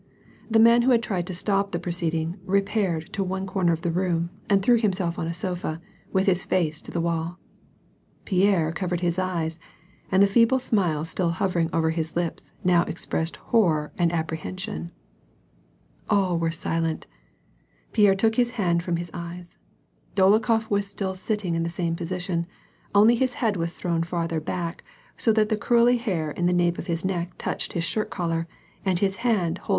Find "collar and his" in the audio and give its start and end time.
28.09-29.17